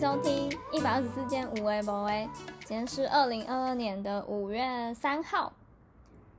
[0.00, 2.26] 收听一百二十四件无为不为。
[2.64, 5.52] 今天是二零二二年的五月三号。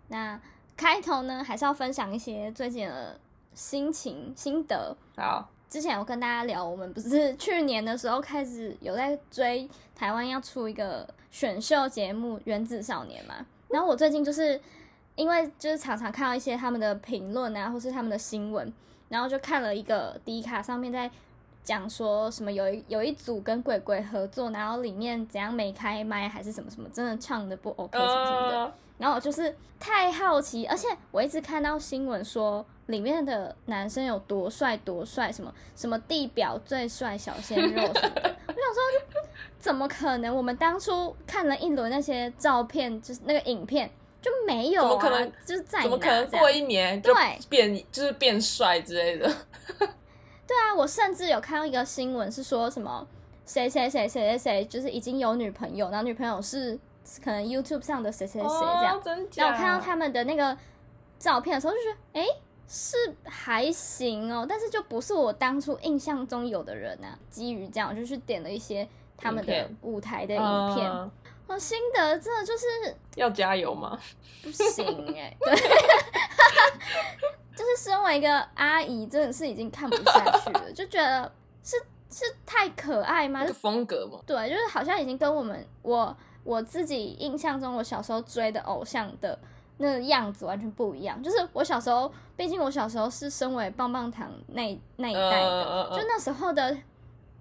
[0.07, 0.41] 那
[0.76, 3.20] 开头呢，还是要分享一些最近的
[3.54, 4.98] 心情心得。
[5.16, 13.46] 好，之前有跟大家聊，我们不是去年的时候开始有在追台湾要出一个选秀节目《原子少年》嘛？
[13.68, 14.59] 然后我最近就是
[15.16, 18.73] 因为就是常常看到一些他们的评论啊，或是他们的新闻，
[19.07, 21.12] 然后就看了一个迪卡上面在。
[21.63, 28.73] 讲说什么有一有一组跟鬼鬼合作，然后里面怎样没开麦还是什么什么，真的唱的不 OK 什么什么的。
[28.97, 38.35] 然后我就是太好奇，而且我一直看到新闻说里面的男生有多帅多帅，什么什么地表最帅小鲜肉什么的。
[38.48, 38.81] 我想说，
[39.59, 40.35] 怎么可能？
[40.35, 43.89] 我们当初看了一轮那些照片，就是那个影片
[44.21, 47.12] 就没有啊，就是在怎么可能过一年就
[47.49, 49.31] 变就是变帅之类的？
[50.52, 53.07] 对啊，我甚至有看到一个新闻，是说什么
[53.46, 56.77] 谁谁谁谁谁谁，就是已经有女朋友，然后女朋友是
[57.24, 59.02] 可能 YouTube 上的谁谁谁这样。
[59.35, 60.58] 然后我看到他们的那个
[61.18, 62.27] 照片的时候，就觉得哎，
[62.68, 67.18] 是还行哦，但是就不是我当初印象中有的人啊。
[67.30, 71.09] 基于这样，我就去点了一些他们的舞台的影片。
[71.47, 72.66] 我心得真的就是
[73.16, 73.97] 要加油吗？
[74.44, 75.56] 不行哎，对。
[77.56, 81.31] 就是身为一个阿姨，真的是已经看不下去了，就觉得
[81.63, 81.75] 是
[82.09, 83.46] 是太可爱吗？
[83.53, 84.19] 风格吗？
[84.25, 89.38] 对，就是好像已经跟我们我我自己印象中我小时候追的偶像的
[89.78, 91.22] 那个样子完全不一样。
[91.22, 96.75] 就是我小时候，毕竟我小时候是身为棒棒糖那那一代的，就那时候的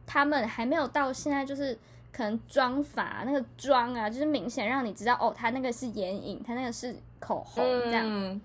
[0.06, 1.78] 他们还没有到现在，就是
[2.12, 8.40] 可能妆法那个妆啊，就是明显让你知道哦，他那个是眼影，他那个是口红这样。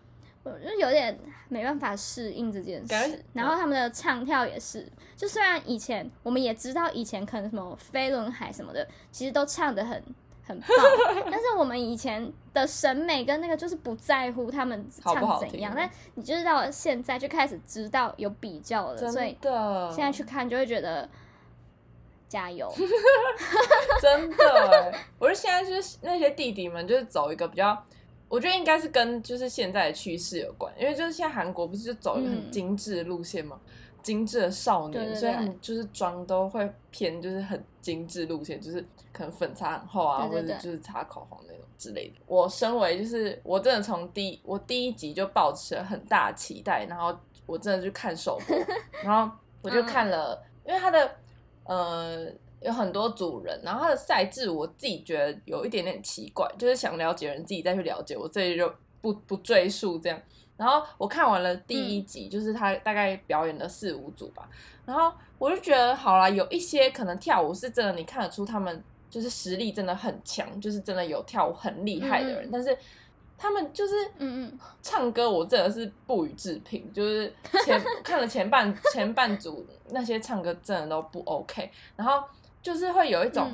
[0.51, 10.03] 我就有点没办法适应这件事，然后他们的唱跳也是，就虽然以前我们也知道以前可能什么飞轮海什么的，其实都唱的很
[10.45, 10.69] 很棒，
[11.31, 19.35] 但是我们以前的审美跟那个就是不在乎他们唱怎样，但你就是到现在就开始知道有比较了，所以
[19.91, 21.09] 现在去看就会觉得
[22.29, 22.71] 加油，
[23.99, 27.83] 真的， 我是现在就是那些弟弟们就是走一个比较。
[28.27, 33.59] 我觉得应该是跟就是现在的趋势有关，因为就是现在韩国不是就走一个很精致的路线嘛，
[34.01, 42.15] 精致的少年，所以他们就是妆都会偏就是很精致路线，就是可能粉擦很厚啊，或者就是擦口红那种之类的。
[42.25, 47.15] 我身为就是我真的从第我第一集就抱持了很大期待，然后
[47.45, 48.57] 我真的去看首播，
[49.03, 49.31] 然后
[49.61, 51.15] 我就看了，因为他的
[51.65, 52.27] 呃。
[52.65, 60.19] 有很多组人，然后他的赛制我自己觉得有一点点奇怪，就是想了解人自己再去了解，我这里就不不赘述这样。
[60.57, 64.49] 然后我看完了第一集，就是他大概表演了四五组吧，
[64.83, 72.75] 然后我就觉得好啦，有一些可能跳舞是真的，你看得出他们就是实力真的很强，就是真的有跳舞很厉害的人，但是
[73.37, 77.31] 他们就是嗯嗯唱歌，我真的是不予置评，就是
[77.63, 82.23] 前 看了前半前半组那些唱歌真的都不 OK，然后。
[82.65, 83.47] 就是会有一种，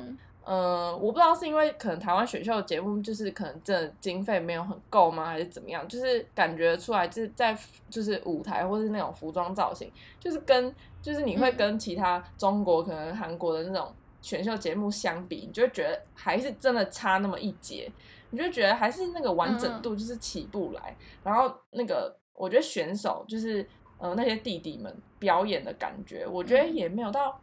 [0.46, 5.86] 嗯，我不知道是因为可能台湾选秀节目就是可能真的经费没有很够吗，还是怎么样？
[5.86, 7.54] 就是感觉出来就是在
[7.90, 17.92] 就是舞台或是那种服装造型，就是跟就是你会跟其他中国可能韩国的那种选秀节目相比，你就会觉得还是真的差那么一截，
[18.30, 20.96] 你就觉得还是那个完整度就是起不来。
[21.22, 23.68] 然后那个我觉得选手就是
[23.98, 27.38] 呃那些弟弟们表演的感觉，我觉得也没有到。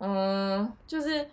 [0.00, 1.28] 嗯，就是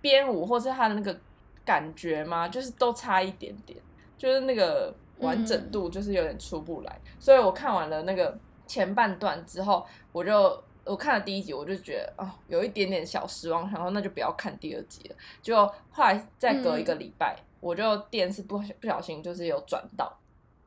[0.00, 1.18] 编舞或是他的那个
[1.64, 3.78] 感觉嘛，就是都差一点点，
[4.16, 7.00] 就是那个完整度就是有点出不来。
[7.18, 15.16] 所以我看完了那个前半段之后，我就我看了第一集，我就觉得哦，有一点点小失望，然后那就不要看第二集了。
[15.42, 20.14] 就后来再隔一个礼拜，我就电视不不小心就是有转到。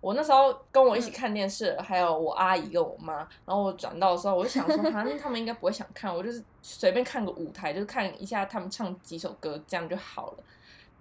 [0.01, 10.43] 我那时候跟我一起看电视，还有我阿姨跟我妈，然后我转到的时候，我就想说，反正他们应该不会想看，我就是随便看个舞台，就是看一下他们唱几首歌，这样就好了。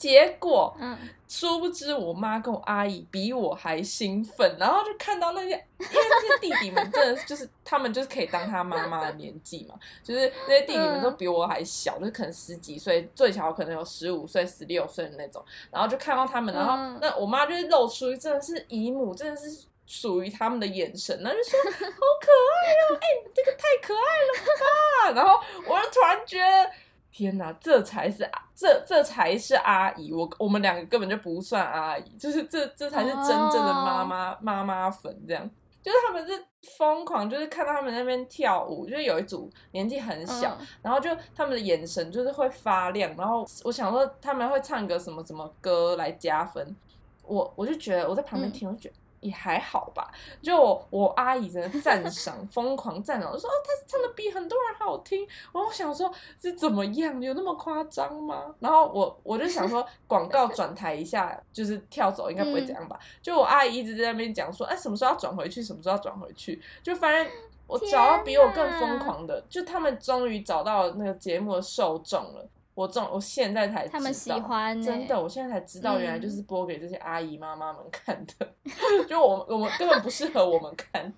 [0.00, 0.97] 结果，嗯，
[1.29, 25.38] 殊不知我妈跟我阿姨比我还兴奋，然后就看到那些， 因为那些弟弟们真的就是他们就是可以当他妈妈的年纪嘛，就是那些弟弟们都比我还小，就是可能十几岁，最小可能有十五岁、十六岁的那种，然后就看到他们，然后那我妈就是露出真的是姨母，真的是属于他们的眼神，然后就说好可爱哦，哎，这个太可爱了吧， 然后
[25.69, 26.70] 我就突然觉得。
[27.12, 35.51] 天哪，这才是这这才是阿姨，我我们两个根本就不算阿姨，就是这这才是真正的妈妈妈妈粉这样。
[35.83, 36.33] 就是他们是
[36.77, 46.77] 疯狂，就是看到他们那边跳舞，就是有一组年纪很小，嗯然后就他们的眼神就是会发亮，然后我想说他们会唱个什么什么歌来加分，
[47.25, 48.95] 我我就觉得我在旁边嗯听，我就觉得。
[49.21, 50.11] 也还好吧，
[50.43, 55.21] 就我我阿姨真的赞赏，疯狂赞赏，我说哦，她唱的比很多人好听。
[55.53, 58.55] 然后我想说是怎么样，有那么夸张吗？
[58.61, 62.99] 然后我我就想说广告转台一下，就是跳走应该不会怎样吧？
[63.23, 67.33] 就我阿姨一直在那边讲说，哎，什么时候要转回去，什么时候要转回去，就反正
[67.67, 72.49] 我找到比我更疯狂的，就他们终于找到那个节目的受众了。
[72.81, 78.49] 我中，我现在才知道他们喜欢欸真的，我现在才知道，原来嗯就是播给这些阿姨妈妈们看的，
[79.06, 81.12] 就我们我们根本不适合我们看。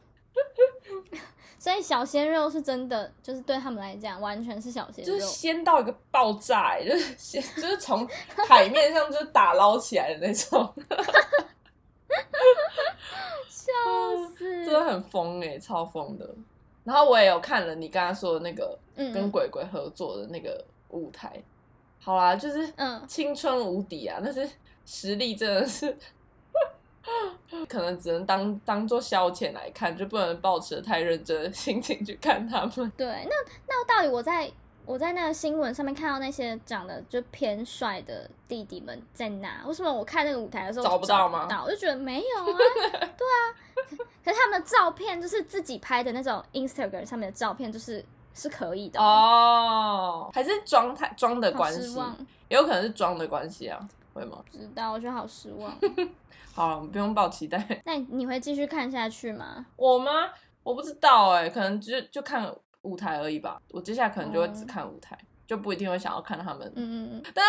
[1.59, 5.27] 所以小鲜肉是真的，就是对他们来讲完全是小鲜肉就是。
[5.27, 8.05] 鲜到一个爆炸、欸，就是鲜，就是从
[8.49, 10.59] 海面上就是打捞起来的那种，
[13.49, 13.73] 笑
[14.37, 14.65] 死！
[14.65, 16.29] 真的很疯哎、超疯的。
[16.83, 21.41] 然后我也有看了你刚刚说的那个嗯跟鬼鬼合作的那个舞台，
[22.03, 24.49] 好啦，就是嗯青春无敌啊，但是
[24.85, 25.97] 实力真的是。
[27.69, 32.93] 可能只能当当做消遣来看，就不能抱持太认真的心情去看他们。
[32.97, 33.35] 对，那
[33.67, 34.49] 那到底我在
[34.87, 39.65] 我在那个新闻上面看到那些长得就偏帅的弟弟们在哪？
[39.67, 42.59] 为什么我看那个舞台的时候找不到吗我就觉得没有啊，
[42.93, 43.37] 对啊。
[44.25, 51.99] 可是他们的照片就是自己拍的那种 Instagram 上面的照片，就是是可以的哦，还是装太装的好关系，
[52.49, 53.79] 也有可能是装的关系啊，
[54.15, 54.39] 会吗？
[54.51, 55.73] 不知道，我觉得好失望。
[56.55, 57.67] 好了，我们不用抱期待。
[57.85, 59.65] 那你会继续看下去吗？
[59.77, 60.11] 我吗？
[60.63, 63.61] 我不知道哎、可能就就看舞台而已吧。
[63.71, 66.71] 我接下来可能就会只看舞台，就不一定会想要看他们。
[66.77, 67.45] 嗯嗯嗯，但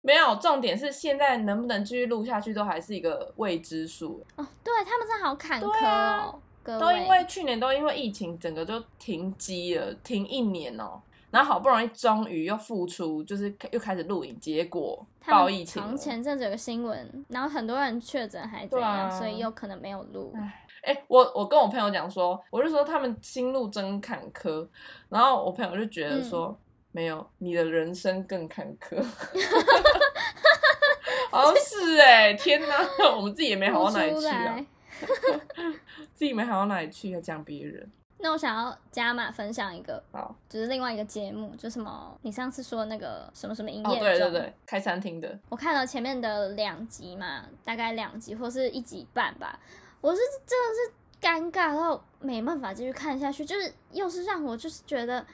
[0.00, 4.24] 没有，重点是现在能不能继续录下去，都还是一个未知数。
[4.36, 6.90] 哦，对他们真的好坎坷哦，各都。
[6.92, 15.96] 因为去年都因为疫情，整个就停机了，停一年哦、然后好不容易终于又复出，就是又开始录影，结果爆疫情。
[15.96, 20.34] 前阵子有个新闻，然后很多人确诊还怎样，啊所以又可能没有录。
[20.82, 24.66] 哎、我我跟我朋友讲说，我就说他们心路真坎坷，
[25.08, 26.56] 然后我朋友就觉得说，嗯
[26.92, 28.96] 没有，你的人生更坎坷，
[31.30, 32.74] 好像是哎、天哪，
[33.14, 34.66] 我们自己也没好到哪里去啊 来，
[36.14, 49.58] 自己没好到哪里去，还讲别人，那我想要加码分享一个，好，就是另外一个节目，就什么你上次说那个什么什么营哦，业哦，对对对，开餐厅的，我看了前面的两集嘛，大概两集或是一集半吧，
[50.00, 55.24] 我是真的是尴尬到没办法继续看下去，就是又是让我就是觉得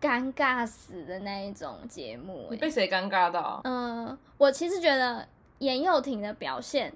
[0.00, 2.48] 尴尬死的那一种节目、欸。
[2.50, 3.60] 你被谁尴尬到啊？
[3.64, 5.26] 嗯、我其实觉得
[5.58, 6.92] 严幼婷的表现，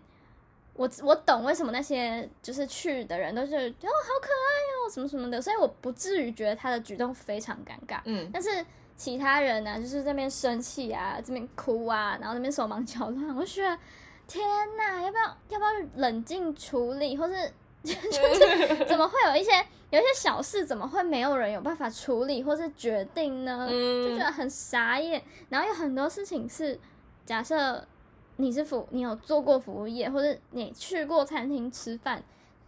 [0.80, 4.48] 我我懂为什么那些就是去的人都是哦好可爱
[4.78, 8.00] 哦什么什么的，所以我不至于觉得他的举动非常尴尬。
[8.06, 8.64] 嗯，但是
[8.96, 13.78] 其他人呢、就是这边生气啊，这边哭啊，然后那边手忙脚乱，我就觉得
[14.26, 14.42] 天
[14.78, 17.52] 哪，要不要要不要冷静处理，或是
[17.84, 17.92] 就
[18.72, 19.50] 是怎么会有一些
[19.90, 23.68] 有一些小事，怎么会没有人有办法处理或是决定呢？
[23.70, 25.22] 嗯就觉得很傻眼。
[25.50, 26.80] 然后有很多事情是，
[27.26, 27.86] 假设
[28.40, 32.22] 你是服，你有做过服务业，或者你去过餐厅吃饭，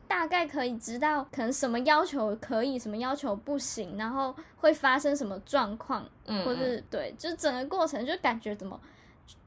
[0.06, 8.78] 大概可以知道可能什么要求可以，什么要求不行，然后会发生什么状况，嗯，或是对，就整个过程就感觉怎么，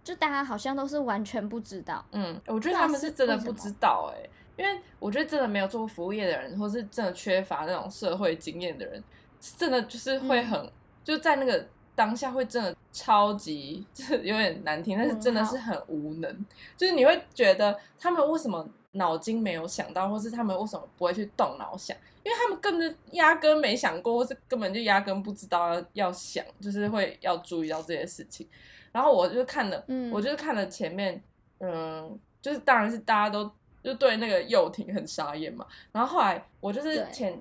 [0.04, 2.04] 就大家好像都是完全不知道。
[2.12, 9.04] 嗯，我觉得他们是真的不知道哎、因为我觉得真的没有做过服务业的人，或是真的缺乏那种社会经验的人，
[9.40, 10.48] 真的就是会嗯。
[10.48, 10.72] 很、
[11.04, 28.48] 就在那个当下会真的超级 就是有点难听，但是真的是很无能，就是你会觉得他们为什么脑筋没有想到，或是他们为什么不会去动脑想，因为他们根本就压根没想过，或是根本就压根不知道要要想，就是会要注意到这些事情。
[28.92, 30.10] 然后我就看了，嗯。
[30.12, 31.22] 我就是看了前面，
[31.60, 33.52] 嗯，就是当然是大家都
[33.84, 35.68] 就对那个幼婷很傻眼嘛。
[35.92, 37.38] 然后后来我就是前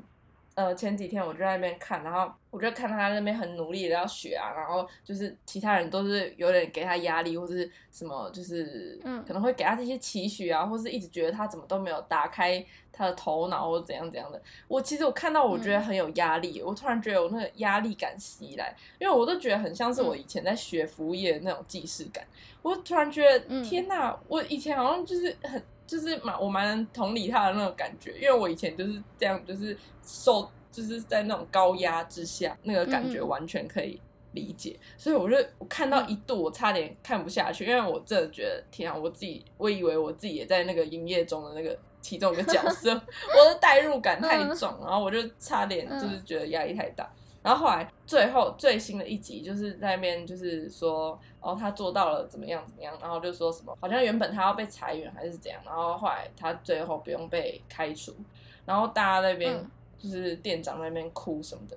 [0.55, 14.41] 呃前几天我就在那边看，然后我就看到他那边很努力的要学啊，然后就是其他人都是有点给他压力或是什么，就是嗯可能会给他这些期许啊，或是一直觉得他怎么都没有打开他的头脑或怎样怎样的。
[14.69, 22.25] 我其实我看到我觉得很有压力，我突然觉得有那个压力感袭来，因为我都觉得很像是我以前在学服务业的那种既视感。
[22.63, 24.19] 我突然觉得，嗯天哪！
[24.27, 34.01] 我以前好像就是很，就是蛮我蛮能同理他的那种感觉，因为我以前就是这样，就是受，就是在那种高压之下，那个感觉完全可以
[34.33, 47.09] 理解，所以我就我看到一度我差点看不下去，因为我真的觉得天啊，我自己我以为我自己也在那个营业中的那个其中一个角色，我的代入感太重，然后我就差点就是觉得压力太大。
[47.45, 58.17] 然后后来最后最新的一集就是在那边就是说哦他做到了怎么样怎么样，然后就说什么好像原本他要被裁员还是怎样，然后后来他最后不用被开除，
[58.65, 59.55] 然后大家那边
[59.99, 61.77] 就是店长那边哭什么的。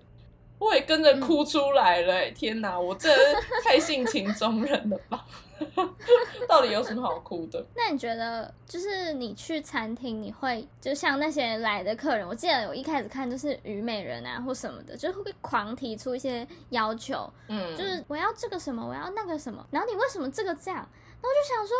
[0.59, 2.79] 我也跟着哭出来了，天哪！
[2.79, 3.09] 我这
[3.63, 5.25] 太性情中人了吧？
[6.47, 7.63] 到底有什么好哭的？
[7.75, 20.87] 那你觉得，就是你去餐厅，你会就像那些来的客人，我记得我一开始看就是虞美人啊或什么的，就会狂提出一些要求，嗯，就是我要这个什么，我要那个什么，然后你为什么这个这样？
[21.21, 21.75] 那我就想说，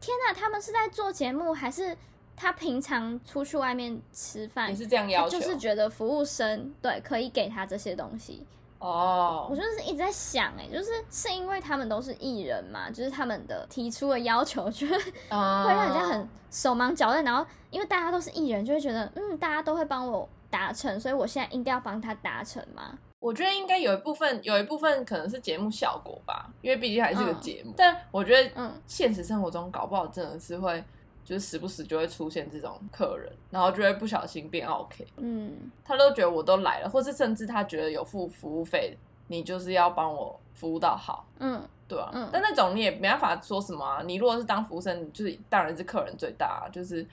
[0.00, 1.96] 天哪，他们是在做节目还是？
[2.42, 8.44] 他平常出去外面吃饭，也是这样要求，就是觉得服务生对可以给他这些东西
[8.80, 9.46] 哦。
[9.48, 17.22] 我就是一直在想，哎，就是是因为他们都是艺人嘛，就是他们的提出的要求，就会会让人家很手忙脚乱。
[17.22, 22.98] 然后因为大家都是艺人，就会觉得嗯，大家都会帮我达成，所以我现在一定要帮他达成嘛。
[23.20, 27.72] 我觉得应该有一部分，有一部分可能是节目效果吧，因为毕竟还是个节目。
[27.76, 30.82] 但我觉得，嗯，现实生活中搞不好真的是会。
[31.24, 35.06] 就是时不时就会出现这种客人，然后就会不小心变 OK。
[35.16, 38.96] 嗯，他都觉得我都来了，或是甚至他觉得有付服务费，
[39.28, 41.26] 你就是要帮我服务到好。
[41.38, 42.10] 嗯，对啊。
[42.12, 44.02] 嗯，但那种你也没办法说什么啊。
[44.04, 46.64] 你如果是当服务生，就是当然是客人最大。
[46.64, 47.06] 啊就是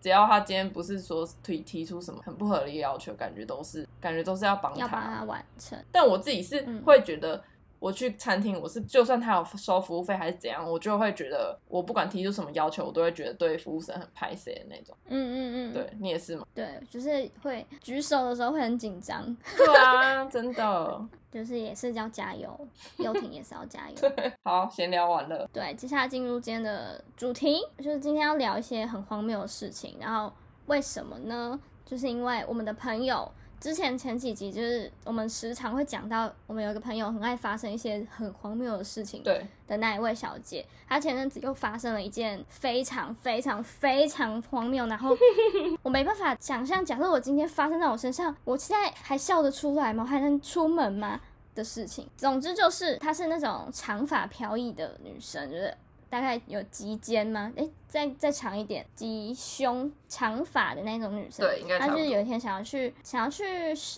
[0.00, 5.78] 只要他今天不是说提提出什么很不合理的要求，感觉都是感觉都是要帮他要帮他完成。
[5.92, 7.42] 但我自己是会觉得。
[7.80, 14.94] 我去餐厅，我是就算他有收服务费还是怎样，我就会觉得我不管提出什么要求，我都会觉得对服务生很排斥的那种。
[15.06, 16.46] 嗯嗯嗯，对你也是吗？
[16.54, 19.24] 对，就是会举手的时候会很紧张。
[19.56, 22.68] 对啊，真的， 就是也是要加油，
[22.98, 23.96] 游艇也是要加 油。
[24.44, 25.48] 好，闲聊完了。
[25.50, 29.96] 对，接下来进入今天的主题，就是今天要聊一些很荒谬的事情。
[29.98, 30.30] 然后
[30.66, 31.58] 为什么呢？
[31.86, 33.32] 就是因为我们的朋友。
[33.60, 45.14] 之前前几集就是我们时常会讲到，我们有一个朋友很爱发生一些很荒谬的事情，对的那一位小姐，她前阵子又发生了一件非常非常非常荒谬，然后
[45.82, 50.06] 我没办法想象，假设我今天发生在我身上，我现在还笑得出来吗？
[50.06, 51.20] 还能出门吗？
[51.54, 52.08] 的事情。
[52.16, 55.76] 总之就是她是那种长发飘逸的女生，就是。
[56.10, 57.50] 大概有及肩吗？
[57.56, 61.46] 哎，再再长一点，及胸长发的那种女生。
[61.46, 63.44] 对，应该她就是有一天想要去，想要去，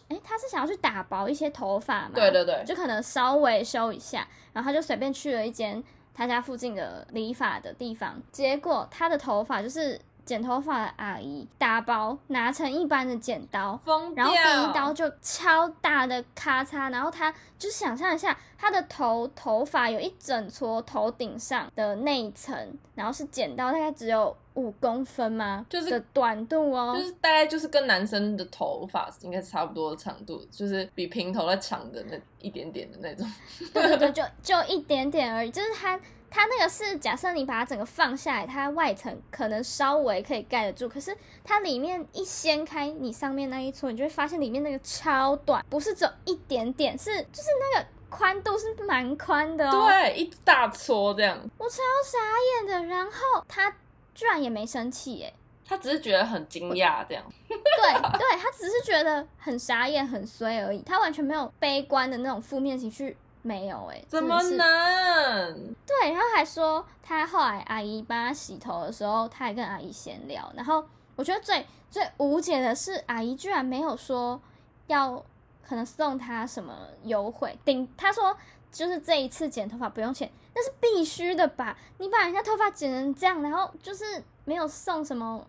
[0.09, 2.13] 哎，她是想要去打薄一些头发嘛？
[2.15, 5.83] 对对对，就可能稍微修一下，然后她就随便去了一间
[6.15, 10.01] 她家附近的理发的地方，结果她的头发就是。
[10.25, 13.79] 剪头发的阿姨打包拿成一般的剪刀，
[14.15, 22.57] 然后第一刀就超大的咔嚓，然后他就想象一下，他的头头发有一整撮头顶上的那一层，
[22.95, 25.67] 然后是剪刀大概只有五公分吗？
[25.69, 33.27] 就是的短度哦，就是大概就是跟男生的头发应该是差不多的长度，就是比平头再长的那一点点的那种。
[33.73, 35.99] 对对对， 就就一点点而已，就是他。
[36.33, 49.87] 它那个是假设你把它整个放下来，它外层可能稍微可以盖得住，可是它里面一掀开，你上面那一撮，你就会发现里面那个超短，不是只有一点点，是就是那个宽度是蛮宽的哦。
[49.89, 51.39] 对，一大撮这样。
[51.59, 52.19] 我超傻
[52.59, 53.71] 眼的，然后他
[54.15, 55.35] 居然也没生气耶，
[55.67, 57.23] 他只是觉得很惊讶这样。
[57.47, 63.17] 对对，他只是觉得很傻眼、很衰而已，他完全没有悲观的那种负面情绪。
[63.43, 65.75] 没有哎，怎么能？
[65.85, 70.51] 对，然后还说他后来阿姨帮他洗头的时候，他还跟阿姨闲聊。
[70.57, 70.85] 然后
[71.17, 74.41] 我觉得最最无解的是，阿姨居然没有说
[74.87, 75.23] 要
[75.67, 77.59] 可能送他什么优惠。
[77.65, 78.37] 顶他说
[78.71, 81.77] 就是这一次剪头发不用钱，那是必须的吧？
[81.99, 85.47] 你把人家头发剪成这样，然后就是没有送什么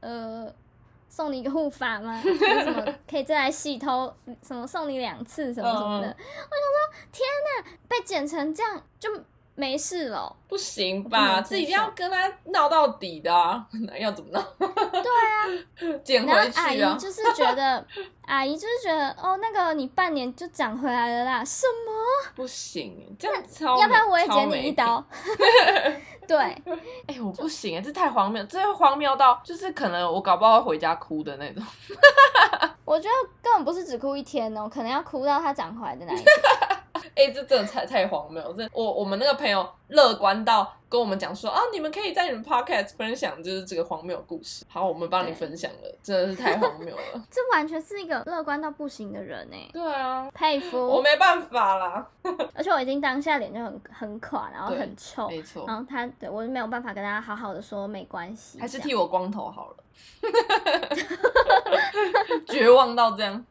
[0.00, 0.52] 呃。
[1.14, 2.18] 送你一个护发吗？
[2.24, 4.10] 什么可以再来洗头？
[4.42, 6.06] 什么送你两次什么什么的？
[6.08, 9.10] 我想说，天哪，被剪成这样就
[9.62, 10.34] 没事了？
[10.48, 11.40] 不行吧？
[11.40, 13.30] 这一定要跟他闹到底的，
[13.96, 14.42] 要怎么闹？
[14.58, 15.46] 对啊，
[16.02, 16.64] 剪回去啊！
[16.64, 17.86] 阿姨就是觉得，
[18.26, 21.44] 阿姨就是觉得，哦，那个你半年就长回来了啦？
[21.44, 21.92] 什么？
[22.34, 25.04] 不行，这样超要不然我也剪你一刀。
[26.26, 26.36] 对，
[27.06, 31.62] 哎，我不行哎，这太荒谬，这荒谬到就是可能我搞不好会回家哭的那种。
[32.84, 36.26] 我觉得根本不是只哭一天哦，可能要哭到他长回来的那一天。
[37.14, 44.64] 哎，这真的太太荒谬，这我我们那个朋友乐观到跟我们讲说啊，你们可以在你们 podcast 分享就是这个荒谬故事。
[44.68, 47.24] 好，我们帮你分享了，真的是太荒谬了。
[47.30, 50.78] 这完全是一个乐观到不行的人哎，对啊，佩服。
[50.78, 52.06] 我没办法啦。
[52.54, 59.76] 而且我已经当下脸就很很垮，然后很臭，没错，然后他对我就没有办法跟大家好好的说没关系，还是这样剃我光头好了。
[62.46, 63.44] 绝望到这样。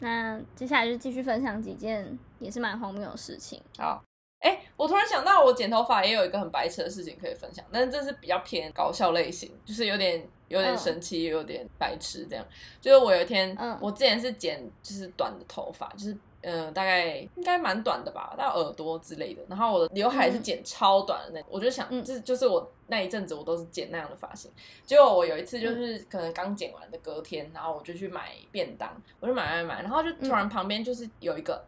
[0.00, 3.62] 那接下来就继续分享几件也是蛮荒谬的事情。
[3.76, 4.02] 好，
[4.40, 12.44] 哎、我突然想到，我剪头发也有一个很白痴的事情可以分享，但是这是比较偏搞笑类型，就是有点有点嗯生气，又有点白痴这样。
[12.80, 19.42] 就是我有一天，嗯我之前是剪就是短的头发，就是呃大概应该蛮短的吧，到耳朵之类的。
[19.48, 24.50] 然后我的刘海是剪超短的那种，我就想，这就是就是我那一阵子我都是剪那样的发型。
[24.84, 28.90] 结果我有一次就是可能刚剪完的隔天，然后我就去买便当，
[29.20, 31.64] 我就买买买，然后就突然旁边就是有一个。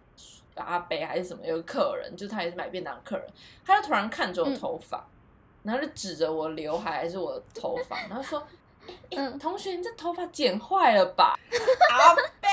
[0.57, 3.27] 阿伯还是什么，有个客人，就是他也是买便当的客人，
[3.65, 5.07] 他就突然看着我头发，
[5.63, 8.47] 然后就指着我刘海还是我的头发，然后说：“欸
[9.11, 11.37] 嗯同学，你这头发剪坏了吧？”
[11.91, 12.49] 阿贝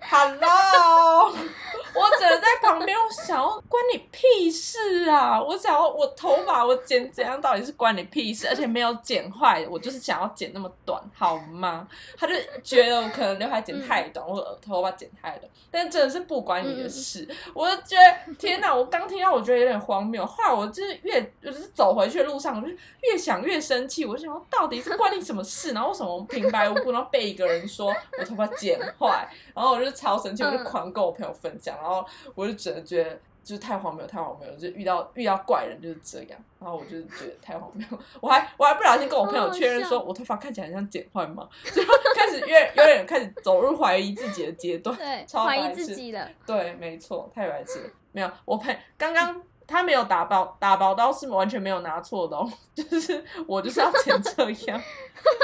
[0.00, 5.42] ，Hello，我只能在旁边，我想要关你屁事啊！
[5.42, 8.48] 我想要我头发我剪怎样，到底是关你屁事？
[8.48, 11.86] 而且没有剪坏，我就是想要剪那么短，好吗？
[12.16, 17.28] 他就觉得我可能刘海剪太短，或者头发剪太短，但真的是不关你的事。
[17.52, 18.72] 我就觉得天哪！
[18.74, 20.24] 我刚听到，我觉得有点荒谬。
[20.24, 24.04] 后来我就是越就是走回去的路上，我就越想越生气。
[24.04, 25.72] 我就想说，到底是关你什么事？
[25.72, 29.28] 然后为什么平白无故然后被一个人说 我头发剪坏？
[29.54, 33.18] 然后我就超生气，我就嗯狂跟我朋友分享，然后我就只能觉得。
[33.44, 34.56] 就是太荒谬，太荒谬了！
[34.56, 37.84] 就遇到遇到怪人就是这样，然后我就觉得太荒谬。
[38.20, 41.48] 我还我还不小心跟我朋友确认说，我头发看起来很像剪坏吗？
[41.74, 41.82] 就
[42.14, 44.96] 开始越有点开始走入怀疑自己的阶段。
[44.96, 46.30] 对，超怀疑白痴自己了。
[46.46, 47.90] 对，没错，太白痴了。
[48.12, 49.42] 没有，我朋刚刚
[49.72, 54.80] 他没有打包打包刀是完全没有拿错的哦，就是我就是要剪这样，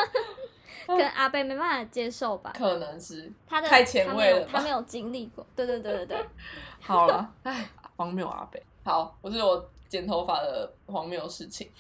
[0.87, 2.53] 跟阿贝没办法接受吧？
[2.57, 5.45] 可能是他的太前卫了他没有经历过。
[5.57, 6.27] 对对对对对，
[6.81, 8.63] 好了，哎，荒谬阿贝。
[8.85, 11.71] 好，我是我剪头发的荒谬事情。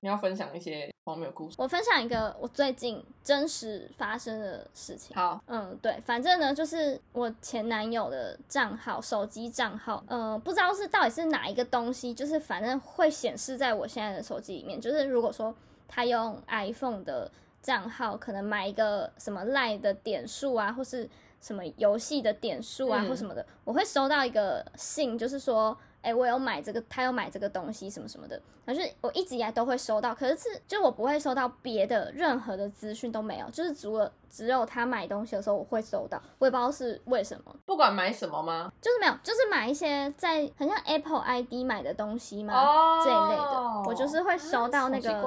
[0.00, 1.56] 你要分享一些荒谬故事？
[1.56, 5.16] 我分享一个我最近真实发生的事情。
[5.16, 14.78] 好，嗯，对，反正呢，就是我前男友的账号，手机账号，嗯、不知道是到底是哪一个东西，就是反正会显示在我现在的手机里面。
[14.78, 15.54] 就是如果说
[15.88, 17.30] 他用 iPhone 的
[17.62, 21.08] 账号，可能买一个什么 Line 的点数啊，或是
[21.40, 25.74] 什么游戏的点数啊，嗯或什么的，我会收到一个信，就是说。
[26.08, 38.72] 哎、我有买这个，他有买这个东西，什么什么的，然后就是我一直以来都会收到，可是是就我不会收到别的任何的资讯都没有，就是除了只有他买东西的时候我会收到，我也不知道是为什么，不管买什么吗？
[38.80, 45.22] 就是没有，就是买一些在很像 Apple ID 买的东西嘛、哦这一类的，我就是会收到那个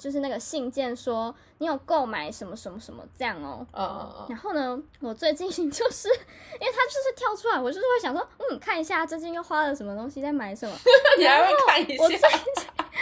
[0.00, 3.66] 就是那个信件说你有购买什么什么什么这样哦、
[4.30, 10.74] 然后呢，我最近 就是因为他就是跳出来，我就是会想说，嗯，看一下最近又花了什么东西，在买什么。
[11.18, 12.28] 你还会看一我最下？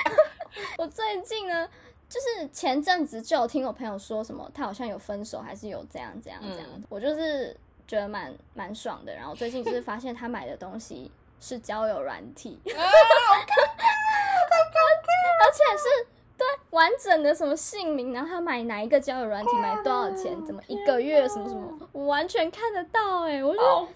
[0.76, 1.68] 我最近呢，
[2.08, 6.66] 就是前阵子就有听我朋友说什么，他好像有分手，还是有这样这样这样。
[6.74, 7.56] 嗯我就是
[7.86, 9.14] 觉得蛮蛮爽的。
[9.14, 11.08] 然后最近就是发现他买的东西
[11.38, 12.82] 是交友软体，啊
[15.40, 16.06] 而且是。
[16.38, 23.86] 对，完整的什么姓名，然后他买哪一个交友软体，买多少钱，怎么一个月什么什么，我完全看得到哎、我觉得好好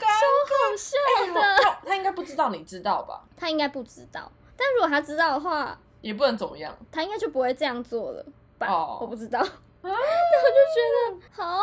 [0.76, 0.96] 笑
[1.32, 1.40] 的。
[1.40, 1.62] 尬。
[1.62, 3.22] 他他应该不知道，你知道吧？
[3.36, 6.76] 他应该不知道，但如果他知道的话，也不能怎么样。
[6.90, 8.26] 他应该就不会这样做了
[8.58, 8.66] 吧？
[8.68, 9.38] 哦我不知道。
[9.84, 11.62] 但我就觉得好好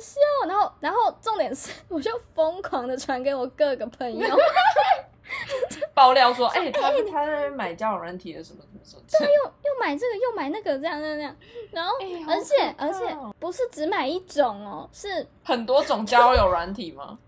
[0.00, 4.26] 笑，然后，然后重点是，我就疯狂的传给我各个朋友，
[5.98, 11.34] 爆料说，哎、他他在那边买交友软体的什么什么什么，又又买这个，又买那个，这样这样
[11.72, 11.94] 然后，
[12.28, 17.18] 而且而且哦不是只买一种哦，是很多种交友软体吗？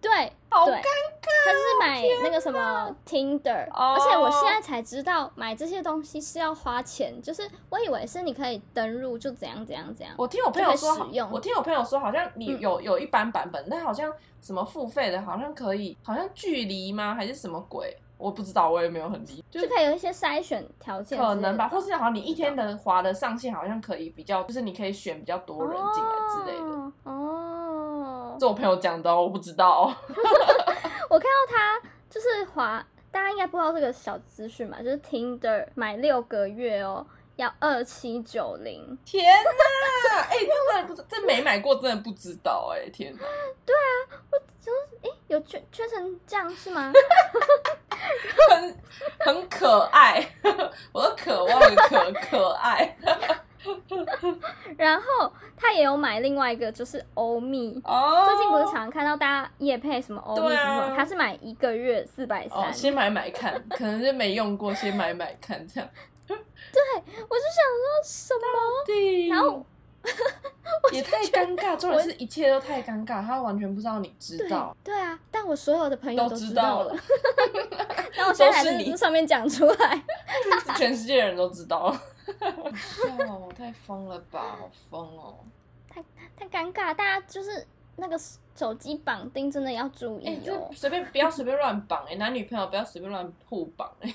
[0.00, 0.82] 对对好尴尬，
[1.44, 17.14] 他就是买那个什么 Tinder，、哦而且我现在才知道买这些东西是要花钱，就是我以为是你可以登录就怎样怎样怎样，我听我朋友说好用，我听我朋友说，好像你嗯有、有一般版本，但好像什么付费的，好像可以，好像距离吗？
[17.14, 17.96] 还是什么鬼？
[18.22, 26.64] 我不知道，我也没有很理，就是可以有一些筛选条件可能吧，或是好像你一天的滑的上限好像可以比较，就是你可以选比较多人进来之类的。
[26.64, 26.92] 哦。
[27.04, 29.94] 哦，这我朋友讲的哦，我不知道哦。
[31.10, 37.06] 我看到他就是滑，大家应该不知道这个小资讯嘛，就是 Tinder 买六个月哦，
[37.42, 38.96] 要二七九零。
[39.04, 40.20] 天哪！
[40.30, 43.22] 哎、这真的不知，这没买过，真的不知道哎、天哪！
[45.02, 46.92] 诶，有缺缺成这样是吗？
[48.48, 48.76] 很
[49.18, 50.24] 很可爱，
[50.92, 52.96] 我都渴望可可爱。
[54.76, 57.80] 然后他也有买另外一个，就是欧米。
[57.84, 62.72] 哦，最近不是常看到大家夜配什么欧米对什么，啊他是买一个月四百哦，三。
[62.72, 65.90] 先买买看，可能是没用过，先买买看这样。
[67.28, 68.40] 我就想说什么？
[68.86, 69.64] 对，然后
[70.92, 77.00] 也太尴尬，重点是一切都太尴尬，他完全不知道你知道，对啊，但我所有的朋友都知知道了了，
[78.14, 80.02] 然后我现在还都是你在上面讲出来。
[80.76, 81.88] 全世界人都知道。
[82.40, 85.38] 了笑哦，太疯了吧，好疯哦！
[85.88, 86.02] 太
[86.36, 87.64] 太尴尬，大家就是
[87.96, 88.18] 那个
[88.56, 90.76] 手机绑定真的要注哎、意哦这。
[90.76, 94.14] 随便不要随便乱绑哎，男女朋友不要随便乱互绑哎。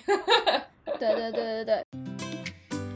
[0.99, 1.85] 对对对对对，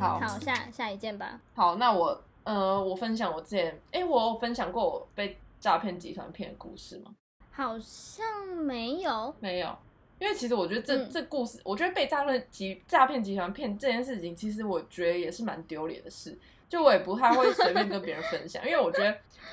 [0.02, 1.40] 好好，下下一件吧。
[1.54, 7.14] 好，那我呃，我分享我之前，哎、我有分享过我被诈骗集团骗的故事吗？
[7.52, 9.78] 好像没有，没有，
[10.20, 16.38] 因为其实我觉得这、嗯这故事，我觉得被诈骗集诈骗集团骗这件事情，其实我觉得也是蛮丢脸的事。
[16.68, 19.12] 就我也不太会随便跟别人分享，因为我觉得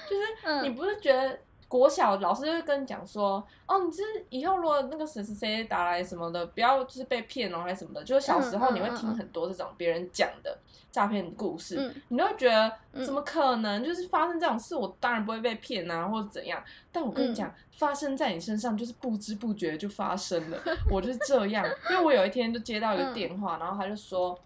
[0.08, 1.36] 就是嗯你不是觉得
[1.68, 8.02] 国小老师就会跟你讲说，哦，你就是以后如果那个谁谁谁打来什么的，不要就是被骗哦，还是什么的。
[8.02, 10.58] 就是小时候你会听很多这种别人讲的
[10.90, 13.84] 诈骗故事，嗯你就会觉得嗯怎么可能？
[13.84, 16.62] 就是发生这种事，我当然不会被骗啊，或者怎样。
[16.90, 20.58] 但我跟你嗯讲，发生在你身上就是不知不觉就发生了。
[20.90, 24.38] 我就是这样，因为我有一天就接到一个 嗯电话，然后他就说。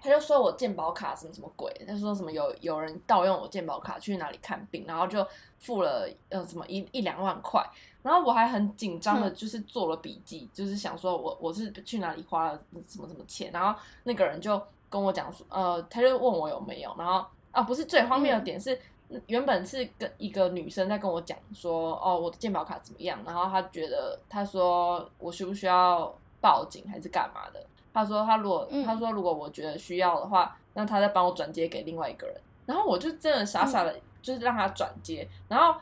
[0.00, 5.26] 他就说我健保卡什么什么鬼，他说什么有有人盗用我健保卡去哪里看病，然后就
[5.58, 7.64] 付了呃什么一一两万块，
[8.02, 18.78] 然后我还很紧张的，嗯就是做了笔记，就是想说我我是去哪里花了什么什么钱，然后那个人就跟我讲说，呃，他就问我有没有，然后啊不是最荒谬的点是。
[19.26, 23.18] 原本是跟一个女生在跟我讲说，哦，我的健保卡怎么样？
[23.24, 27.66] 然后她觉得，她说我需不需要报警还是干嘛的？
[27.92, 32.40] 她说他如果，嗯她说如果我觉得需要的话，那他再帮我转接给另外一个人。
[32.66, 35.80] 然后我就真的傻傻的，就是让他转接，然后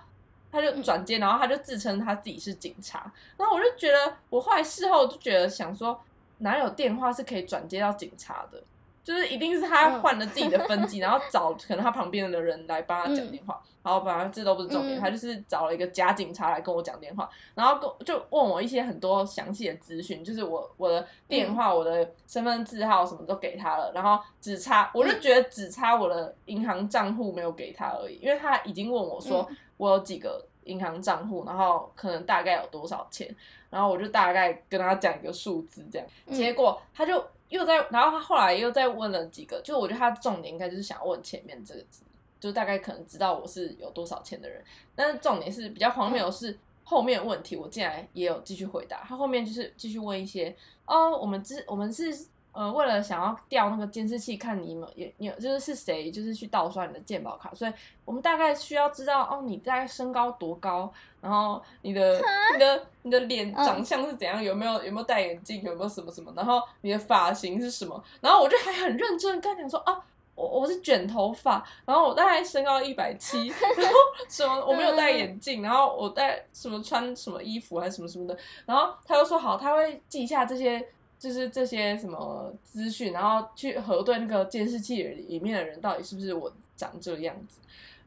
[0.53, 3.13] 他就转接，然后他就自称他自己是警察。
[3.37, 6.01] 然后我就觉得，我后来事后就觉得想说，
[6.39, 8.63] 哪有电话是可以转接到警察的？
[9.07, 13.63] 就是一定是他换了自己的分机， 然后找可能他旁边的人来帮他讲电话。
[13.85, 15.01] 然后反正这都不是重点，嗯。
[15.01, 33.33] 他就是找了一个假警察来跟我讲电话，然后跟就问我一些很多详细的资讯，就是我我的电话、我的身份证号什么都给他了，然后只差我就觉得只差我的银行账户没有给他而已，因为他已经问我说我有几个银行账户，然后可能大概有多少钱，
[33.71, 36.35] 然后我就大概跟他讲一个数字这样，嗯。
[36.35, 42.03] 结果他就又在，然后他后来又再问了几个，就我觉得他重点应该就是想问前面这个字，
[42.41, 44.63] 就大概可能知道我是有多少钱的人，
[44.95, 46.59] 但是重点是比较荒谬的是。
[46.89, 50.55] 后面问题我竟然也有继续回答，他后面就是继续问一些
[50.85, 52.17] 哦，我们之我们是
[52.57, 57.73] 呃为了想要调那个监视器，看你有也有就是是谁就是去盗刷你的健保卡，所以
[58.05, 60.91] 我们大概需要知道哦你大概身高多高，
[61.21, 62.21] 然后你的
[62.55, 70.03] 你的你的脸嗯长相是怎样，有没有有没有戴眼镜，有没有什么什么，然后你的发型是什么，然后我就还很认真跟他讲说啊。
[70.37, 73.95] 我我是卷头发，然后我大概身高一百七，然后
[74.29, 80.87] 什么我没有戴眼镜，然后我戴什么穿什么衣服还是什么什么的，然后他又说好，他会记下这些
[81.19, 87.61] 就是这些什么资讯，然后去核对那个监视器里面的人到底是不是我长这个样子。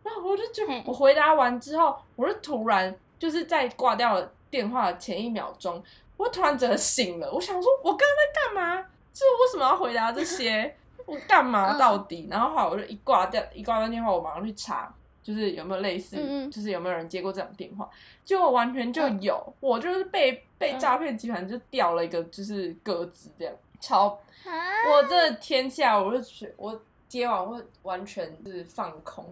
[0.04, 5.84] 然后我就觉得，我回答完之后，我就突然就是在挂掉了电话的前一秒钟，
[6.18, 7.32] 我突然整个醒了。
[7.32, 8.82] 我想说，我刚刚在干嘛？
[9.12, 10.76] 就是为什么要回答这些？
[11.06, 12.28] 我干嘛嗯到底？
[12.30, 16.18] 然后后来我就一挂掉，一挂断电话，我马上去查，就是有没有类似，
[16.50, 17.90] 就是有没有人接过这种电话。
[18.26, 24.08] 结果完全就有，我就是被被嗯诈骗集团就掉了一个就是鸽子这样，超
[24.46, 24.52] 啊，
[24.92, 29.26] 我这天下，我就觉我接完会完全是放空，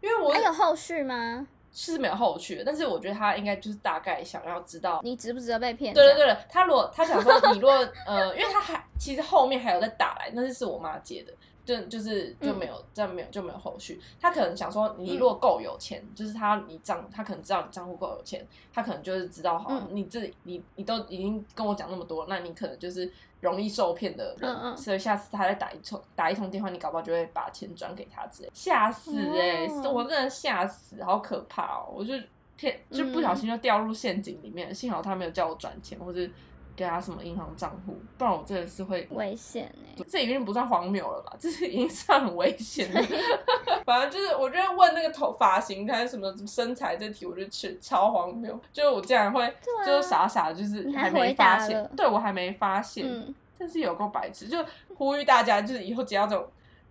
[0.00, 1.46] 因为我还有后续吗？
[1.76, 5.00] 是没有后续的，但是我觉得他应该就是大概想要知道。
[5.02, 5.92] 你值不值得被骗？
[5.92, 7.72] 对对对，他如果他想说你如果
[8.06, 11.32] 呃，因为他还其实后面还有在打来，那是是我妈接的，
[11.64, 14.00] 就就是就没有、这样没有就没有后续。
[14.20, 19.88] 他可能想说你如果够有钱，就是他你账他可能知道你账户够有钱，他可能就是知道好、嗯。
[19.92, 24.76] 你自己你你都已经跟我讲那么多，那你可能就是容易受骗的人，嗯嗯。
[24.76, 31.92] 所以下次他再打一通打一通电话，你搞不好就会把钱转给他之类，吓死哎、哦我真的吓死，好可怕哦！
[31.94, 32.14] 我就
[32.56, 36.30] 天就不小心就掉入陷阱里面，幸好他没有叫我转钱，或是
[36.76, 40.02] 给他什么银行账户，不然我真的是会危险哎。
[40.08, 41.36] 这已经不算荒谬了吧？
[41.38, 43.00] 这是已经算很危险了。
[43.84, 48.58] 反正就是，我觉得问那个头发型还是什么身材这题，我觉得超荒谬。
[48.72, 49.46] 就是我竟然会，
[49.86, 51.88] 就是傻傻的，就是还没发现。
[51.96, 54.48] 对我还没发现，真是有够白痴。
[54.48, 54.58] 就
[54.96, 56.46] 呼吁大家，就是以后接到这种，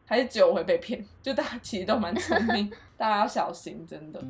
[0.06, 1.04] 还是只有我会被骗。
[1.22, 4.24] 就大家其实都蛮聪明， 大家要小心，真的。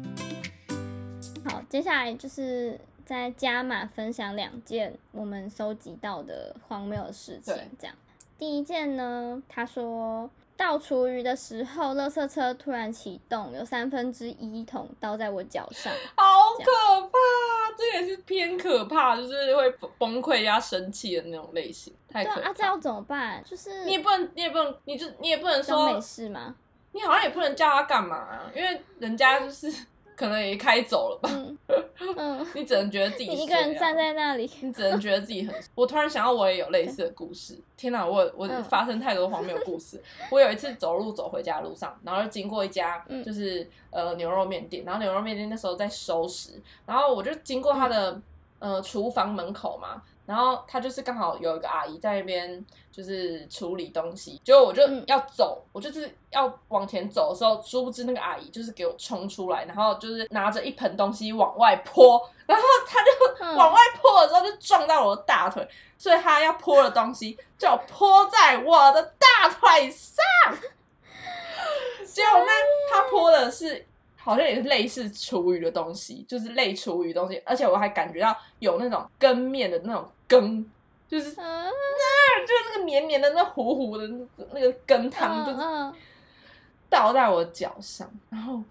[1.46, 7.54] 好，接下来就是再加码分享两件我们收集到的荒谬的事情。
[7.80, 7.96] 这样，
[8.38, 16.24] 第一件呢，他说倒厨余的时候，垃圾车突然启动，有三分之一桶倒在我脚上， 好
[16.58, 17.18] 可怕！
[17.78, 22.50] 这也是偏可怕，就是会崩溃加生气的那种类型，太可怕。
[22.50, 23.44] 啊，这要怎么办？
[23.44, 26.56] 就是你也不能，你也不能，你就你也不能说没事吗？
[26.92, 29.74] 你好像也不能叫他干嘛，因为人家就是。
[30.16, 31.30] 可能也开走了吧，
[32.18, 35.56] 嗯， 你只能觉得自己一个人站在那里，你只能觉得自己很。
[35.76, 37.58] 我突然想到，我也有类似的故事。
[37.76, 40.02] 天哪，我我发生太多荒谬故事。
[40.30, 46.52] 我有一次走路走回家的路上，然后经过一家就是呃牛肉面店，然后牛肉面店那时候在收拾，
[46.86, 48.22] 然后我就经过他的
[48.60, 50.02] 呃厨房门口嘛。
[50.26, 54.40] 然后他就是刚好有一个阿姨在那边，就是处理东西。
[54.44, 70.24] 结果我就要走，我就是要往前走的时候，殊不知那个阿姨就是给我冲出来，然后就是拿着一盆东西往外泼，然后他就往外泼的时候就撞到我的大腿，所以他要泼的东西就泼在我的大腿上。
[72.08, 72.52] 结果呢，
[72.92, 73.86] 他泼的是。
[74.24, 80.66] 好像也是类似厨余的东西，就是类厨余东西，而且我还感觉到有那种羹面的那种羹，
[81.10, 84.08] 就是那就是那个绵绵的、那糊糊的
[84.54, 85.60] 那个羹汤，就是
[86.90, 88.62] 倒在我脚上，然后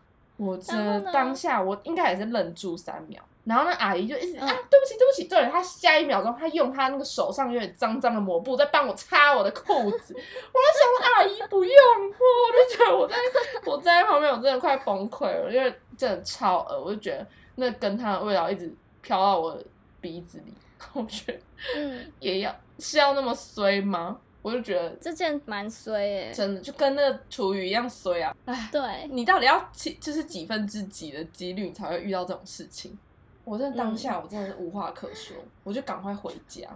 [0.44, 3.22] 我这当下我应该也是愣住三秒。
[3.44, 5.24] 然后那阿姨就一直啊，对不起，对不起。
[5.24, 10.14] 对，她下一秒钟，她用她那个手上有点脏脏的抹布在帮我擦我的裤子。
[10.14, 11.74] 我就想，阿姨不用，
[12.07, 13.16] 我就觉得我在
[13.64, 16.81] 我在旁边，我真的快崩溃了，因为真的超恶。
[16.85, 17.26] 我就觉得
[17.57, 19.64] 那跟它的味道一直飘到我的
[20.00, 20.55] 鼻子里，
[20.92, 21.38] 我觉得
[21.74, 24.16] 嗯，也要是要那么衰吗？
[24.42, 28.37] 我就觉得这件蛮衰诶，真的就跟那个厨余一样衰啊！
[28.44, 32.98] 哎，对，你到底要几就是几分之几的几率才会遇到这种事情？
[33.44, 36.68] 我真的当下，我真的是无话可说，我就赶快回家，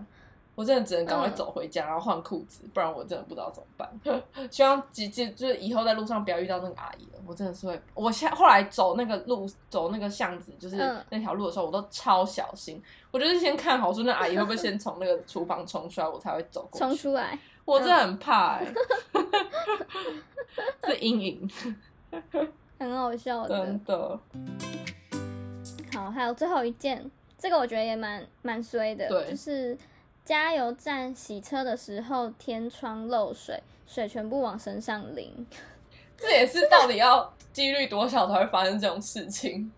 [0.55, 4.21] 我真的只能赶快走回家，然后换裤子，不然我真的不知道怎么办。
[4.51, 10.77] 希望姐姐就是以后在路上不要遇到那个阿姨了，我真的是会，我现后来走那个路，走那个巷子，就是
[11.11, 16.79] 那条路的时候，我都超小心，我就是先看好说那阿姨会不会先从那个厨房冲出来，我才会走过去。
[16.79, 18.67] 冲出来，我真的很怕哎，
[20.87, 21.51] 是阴影，
[22.79, 24.19] 很好笑的，真的。
[25.93, 29.77] 好，还有最后一件，这个我觉得也蛮蛮衰的，就是
[30.25, 35.47] 加油站洗车的时候天窗漏水，水全部往身上淋。
[36.17, 39.71] 这也是到底要几率多少才会发生这种事情？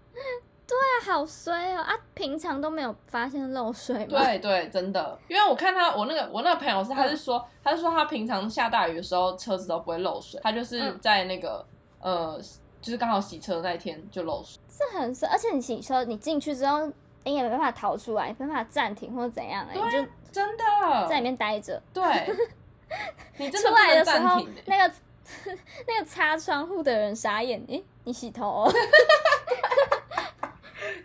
[0.69, 1.81] 对啊，好衰哦！
[1.81, 4.23] 啊，平常都没有发现漏水吗？
[4.23, 11.65] 对对，真的，因为我看他，我那个我那个朋友是，他是说，他是说他平常下大雨的时候车子都不会漏水，他就是在那个
[12.01, 12.41] 呃。
[12.81, 16.87] 就是刚好洗车那一天就漏水，是很衰，而且你洗车，你进去之后，
[17.25, 20.65] 你也没办法逃出来，没办法暂停或者怎样，你就真的
[21.09, 21.83] 在里面待着。
[21.93, 22.05] 对，
[23.37, 24.95] 你出来的时候，那个
[25.89, 28.71] 那个擦窗户的人傻眼，诶，你洗头？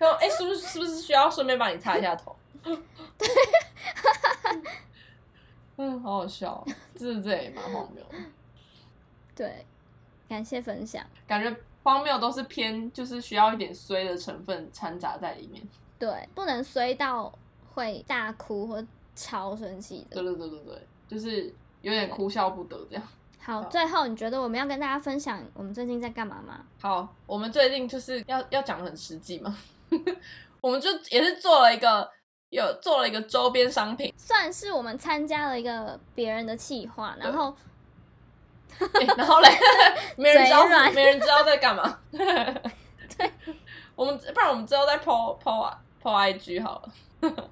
[0.04, 2.36] 然后，哎，是不是是不是需要顺便帮你擦一下头？
[2.63, 2.78] 对，
[5.78, 6.63] 嗯，好好笑，
[6.96, 8.04] 这这也蛮荒谬。
[9.36, 9.66] 对。
[10.30, 15.62] 感谢分享，感觉荒谬都是偏，就是需要一点衰的成分掺杂在里面。
[16.00, 17.32] 对，不能衰到
[17.74, 18.84] 会大哭或
[19.16, 20.16] 超生气的。
[20.16, 23.04] 对对对对对，就是有点哭笑不得这样。
[23.38, 26.66] 好，最后你觉得我们要跟大家分享我们最近在干嘛吗？
[26.82, 29.56] 好，我们最近就是要要讲的很实际嘛，
[30.62, 32.10] 我们就也是做了一个
[32.50, 37.56] 有做了一个周边商品，算是我们参加了一个别人的企划，然后。
[39.18, 39.50] 然后嘞，
[40.18, 42.00] 没人知道，没人知道在干嘛。
[42.12, 43.32] 对，
[43.94, 46.92] 我们不然我们之后再 po po po IG 好了。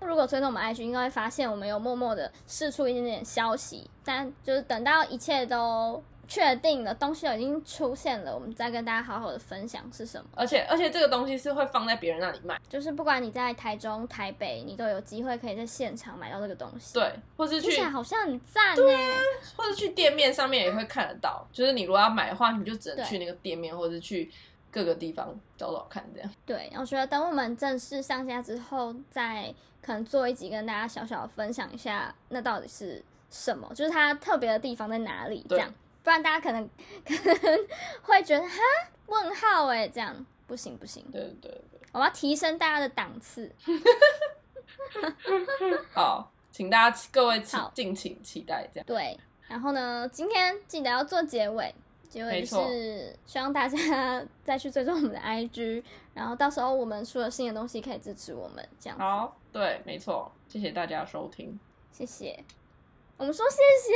[0.02, 6.04] 如果追踪我们 IG，应该会发现我们有默默的试出一点点消息，但就是等到一切都。
[6.32, 10.30] 确定了东西已经出现了，我们再跟大家好好的分享是什么。
[10.34, 16.94] 而且而且这个东西是会放在别人那里卖，就是不管你在台中、台北，你都有机会可以在现场买到这个东西。
[16.94, 18.84] 对，或是去好像很赞呢。
[19.58, 21.46] 或者去店面上面也会看得到。
[21.52, 24.32] 就是你如果要买的话，你就只能去那个店面，或者去
[24.72, 26.32] 各个地方找找看，这样。
[26.46, 35.70] 对，我觉得等我们正式上架之后，再可能做一集跟大家小小的分享一下，那到底是什么，就是它特别的地方在哪里，这样，
[36.04, 36.68] 不然大家可能
[37.06, 37.68] 可能
[38.02, 38.56] 会觉得哈
[39.08, 41.06] 问号哎，这样不行不行。
[41.12, 43.54] 对对对，我要提升大家的档次。
[45.94, 47.42] 好，请大家各位
[47.74, 48.86] 敬请期待这样。
[48.86, 51.74] 对，然后呢，今天记得要做结尾。
[52.10, 55.82] 结尾是希望大家再去追踪我们的 IG，
[56.14, 59.00] 然后到时候我们出了新的东西可以支持我们，这样。
[59.00, 61.58] 好，对，没错，谢谢大家收听，
[61.94, 62.44] 谢谢。
[63.22, 63.94] 我们说谢谢，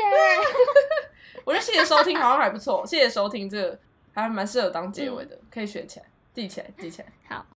[1.43, 3.79] 我觉得谢谢收听好像还不错，谢谢收听这个
[4.13, 7.07] 还蛮适合当结尾的，可以学起来，记起来，记起来。
[7.27, 7.55] 好。